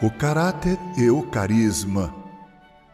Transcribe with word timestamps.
O 0.00 0.12
caráter 0.12 0.78
e 0.96 1.10
o 1.10 1.24
carisma. 1.24 2.14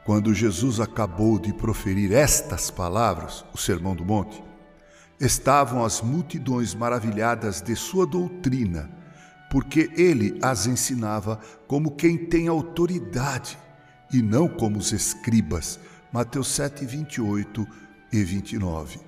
Quando 0.07 0.32
Jesus 0.32 0.80
acabou 0.80 1.39
de 1.39 1.53
proferir 1.53 2.11
estas 2.12 2.71
palavras, 2.71 3.45
o 3.53 3.59
Sermão 3.59 3.95
do 3.95 4.03
Monte, 4.03 4.43
estavam 5.21 5.85
as 5.85 6.00
multidões 6.00 6.75
maravilhadas 6.75 7.61
de 7.61 7.77
sua 7.77 8.07
doutrina, 8.07 8.90
porque 9.50 9.90
ele 9.98 10.39
as 10.40 10.67
ensinava 10.67 11.39
como 11.67 11.90
quem 11.90 12.17
tem 12.17 12.49
autoridade 12.49 13.58
e 14.11 14.22
não 14.22 14.49
como 14.49 14.79
os 14.79 14.91
escribas. 14.91 15.79
Mateus 16.11 16.49
7, 16.49 16.86
28 16.86 17.68
e 18.14 18.25
29. 18.25 18.99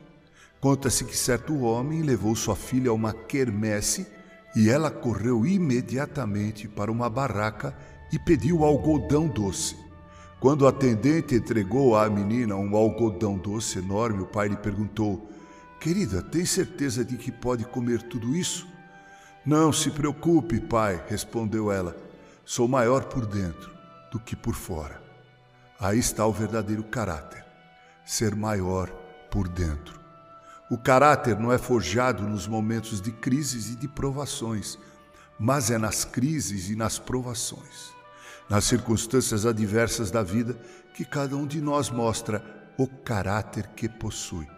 Conta-se 0.60 1.02
que 1.02 1.16
certo 1.16 1.60
homem 1.60 2.02
levou 2.02 2.36
sua 2.36 2.56
filha 2.56 2.90
a 2.90 2.94
uma 2.94 3.14
quermesse 3.14 4.06
e 4.56 4.70
ela 4.70 4.90
correu 4.90 5.44
imediatamente 5.44 6.66
para 6.66 6.90
uma 6.90 7.10
barraca 7.10 7.76
e 8.10 8.18
pediu 8.18 8.64
algodão 8.64 9.28
doce. 9.28 9.76
Quando 10.40 10.62
o 10.62 10.66
atendente 10.66 11.34
entregou 11.34 11.94
à 11.94 12.08
menina 12.08 12.56
um 12.56 12.74
algodão 12.74 13.36
doce 13.36 13.78
enorme, 13.78 14.22
o 14.22 14.26
pai 14.26 14.48
lhe 14.48 14.56
perguntou: 14.56 15.30
Querida, 15.78 16.22
tem 16.22 16.46
certeza 16.46 17.04
de 17.04 17.18
que 17.18 17.30
pode 17.30 17.66
comer 17.66 18.02
tudo 18.02 18.34
isso? 18.34 18.66
Não 19.44 19.70
se 19.72 19.90
preocupe, 19.90 20.58
pai, 20.58 21.04
respondeu 21.06 21.70
ela. 21.70 21.94
Sou 22.44 22.66
maior 22.66 23.04
por 23.04 23.26
dentro 23.26 23.70
do 24.10 24.18
que 24.18 24.34
por 24.34 24.54
fora. 24.54 25.02
Aí 25.78 25.98
está 25.98 26.26
o 26.26 26.32
verdadeiro 26.32 26.82
caráter: 26.84 27.44
ser 28.06 28.34
maior 28.34 28.88
por 29.30 29.48
dentro. 29.48 30.05
O 30.68 30.76
caráter 30.76 31.38
não 31.38 31.52
é 31.52 31.58
forjado 31.58 32.24
nos 32.24 32.48
momentos 32.48 33.00
de 33.00 33.12
crises 33.12 33.70
e 33.70 33.76
de 33.76 33.86
provações, 33.86 34.76
mas 35.38 35.70
é 35.70 35.78
nas 35.78 36.04
crises 36.04 36.68
e 36.70 36.74
nas 36.74 36.98
provações, 36.98 37.92
nas 38.50 38.64
circunstâncias 38.64 39.46
adversas 39.46 40.10
da 40.10 40.24
vida 40.24 40.58
que 40.92 41.04
cada 41.04 41.36
um 41.36 41.46
de 41.46 41.60
nós 41.60 41.88
mostra 41.88 42.42
o 42.76 42.88
caráter 42.88 43.68
que 43.76 43.88
possui. 43.88 44.48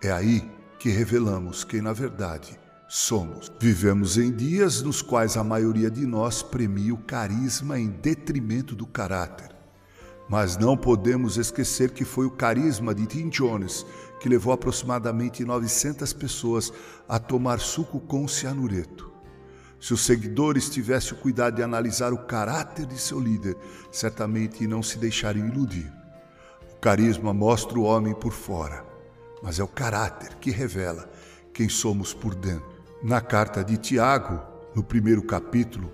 É 0.00 0.12
aí 0.12 0.48
que 0.78 0.88
revelamos 0.88 1.64
quem 1.64 1.82
na 1.82 1.92
verdade 1.92 2.56
somos. 2.86 3.50
Vivemos 3.58 4.16
em 4.16 4.30
dias 4.30 4.82
nos 4.82 5.02
quais 5.02 5.36
a 5.36 5.42
maioria 5.42 5.90
de 5.90 6.06
nós 6.06 6.44
premia 6.44 6.94
o 6.94 6.98
carisma 6.98 7.78
em 7.78 7.88
detrimento 7.88 8.76
do 8.76 8.86
caráter. 8.86 9.57
Mas 10.28 10.56
não 10.56 10.76
podemos 10.76 11.36
esquecer 11.38 11.92
que 11.92 12.04
foi 12.04 12.26
o 12.26 12.30
carisma 12.30 12.94
de 12.94 13.06
Tim 13.06 13.28
Jones 13.28 13.86
que 14.20 14.28
levou 14.28 14.52
aproximadamente 14.52 15.44
900 15.44 16.12
pessoas 16.12 16.72
a 17.08 17.18
tomar 17.18 17.60
suco 17.60 18.00
com 18.00 18.26
cianureto. 18.28 19.10
Se 19.80 19.94
os 19.94 20.04
seguidores 20.04 20.68
tivessem 20.68 21.12
o 21.12 21.20
cuidado 21.20 21.56
de 21.56 21.62
analisar 21.62 22.12
o 22.12 22.26
caráter 22.26 22.84
de 22.84 22.98
seu 22.98 23.20
líder, 23.20 23.56
certamente 23.92 24.66
não 24.66 24.82
se 24.82 24.98
deixariam 24.98 25.46
iludir. 25.46 25.90
O 26.72 26.76
carisma 26.80 27.32
mostra 27.32 27.78
o 27.78 27.82
homem 27.82 28.12
por 28.12 28.32
fora, 28.32 28.84
mas 29.42 29.60
é 29.60 29.64
o 29.64 29.68
caráter 29.68 30.34
que 30.36 30.50
revela 30.50 31.08
quem 31.54 31.68
somos 31.68 32.12
por 32.12 32.34
dentro. 32.34 32.76
Na 33.02 33.20
carta 33.20 33.62
de 33.62 33.76
Tiago, 33.76 34.40
no 34.74 34.82
primeiro 34.82 35.22
capítulo, 35.22 35.92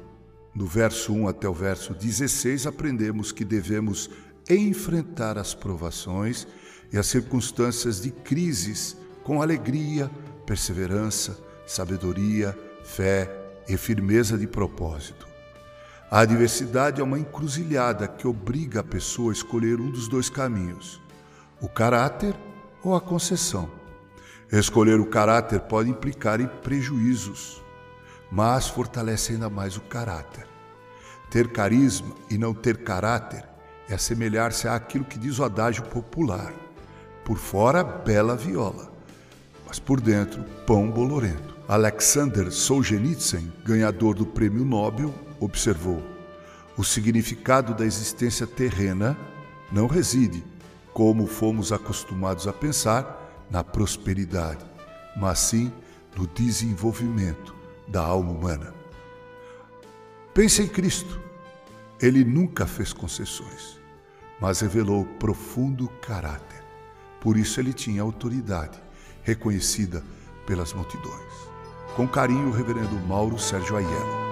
no 0.55 0.67
verso 0.67 1.13
1 1.13 1.29
até 1.29 1.49
o 1.49 1.53
verso 1.53 1.93
16, 1.93 2.67
aprendemos 2.67 3.33
que 3.33 3.45
devemos 3.45 4.09
enfrentar 4.49 5.37
as 5.37 5.55
provações 5.55 6.47
e 6.93 6.99
as 6.99 7.07
circunstâncias 7.07 8.01
de 8.01 8.11
crises 8.11 8.97
com 9.25 9.43
alegria, 9.43 10.11
perseverança, 10.47 11.37
sabedoria, 11.67 12.57
fé 12.85 13.31
e 13.69 13.77
firmeza 13.77 14.39
de 14.39 14.47
propósito. 14.47 15.27
A 16.11 16.21
adversidade 16.21 17.01
é 17.01 17.05
uma 17.05 17.19
encruzilhada 17.19 18.07
que 18.07 18.29
obriga 18.29 18.81
a 18.81 18.85
pessoa 18.85 19.33
a 19.33 19.33
escolher 19.33 19.81
um 19.81 19.91
dos 19.91 20.07
dois 20.07 20.29
caminhos: 20.29 21.01
o 21.61 21.69
caráter 21.69 22.35
ou 22.83 22.95
a 22.95 23.01
concessão. 23.01 23.69
Escolher 24.53 25.01
o 25.01 25.07
caráter 25.07 25.61
pode 25.61 25.91
implicar 25.91 26.41
em 26.41 26.47
prejuízos, 26.47 27.64
mas 28.35 28.67
fortalece 28.67 29.33
ainda 29.33 29.49
mais 29.49 29.77
o 29.77 29.81
caráter. 29.81 30.45
Ter 31.31 31.53
carisma 31.53 32.13
e 32.29 32.37
não 32.37 32.53
ter 32.53 32.79
caráter 32.79 33.45
é 33.89 33.95
assemelhar-se 33.95 34.67
àquilo 34.67 35.05
que 35.05 35.21
diz 35.21 35.39
o 35.39 35.45
adágio 35.45 35.85
popular: 35.85 36.53
por 37.25 37.39
fora, 37.39 37.85
bela 37.85 38.35
viola, 38.35 38.91
mas 39.65 39.79
por 39.79 40.01
dentro, 40.01 40.43
pão 40.67 40.91
bolorento. 40.91 41.55
Alexander 41.69 42.51
Solzhenitsyn, 42.51 43.53
ganhador 43.65 44.17
do 44.17 44.27
Prêmio 44.27 44.65
Nobel, 44.65 45.15
observou: 45.39 46.03
o 46.77 46.83
significado 46.83 47.73
da 47.73 47.87
existência 47.87 48.49
terrena 48.49 49.17
não 49.71 49.87
reside, 49.87 50.45
como 50.93 51.29
fomos 51.29 51.71
acostumados 51.71 52.49
a 52.49 52.53
pensar, 52.53 53.47
na 53.49 53.63
prosperidade, 53.63 54.65
mas 55.17 55.39
sim 55.39 55.73
no 56.17 56.27
desenvolvimento 56.27 57.55
da 57.87 58.03
alma 58.05 58.31
humana. 58.31 58.75
Pense 60.33 60.63
em 60.63 60.67
Cristo. 60.67 61.21
Ele 62.01 62.25
nunca 62.25 62.67
fez 62.67 62.93
concessões, 62.93 63.79
mas 64.41 64.61
revelou 64.61 65.05
profundo 65.19 65.89
caráter. 66.01 66.63
Por 67.21 67.37
isso 67.37 67.61
ele 67.61 67.73
tinha 67.73 68.03
autoridade, 68.03 68.83
reconhecida 69.23 70.03
pelas 70.47 70.73
multidões. 70.73 71.33
Com 71.97 72.09
carinho, 72.09 72.49
o 72.49 72.53
reverendo 72.53 72.95
Mauro 73.07 73.39
Sérgio 73.39 73.77
Aiello. 73.77 74.24